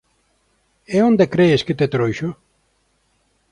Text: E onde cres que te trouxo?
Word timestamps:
E 0.95 0.97
onde 1.09 1.25
cres 1.33 1.61
que 1.67 1.77
te 1.79 1.87
trouxo? 1.93 2.29